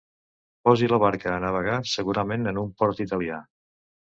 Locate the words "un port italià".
2.63-3.39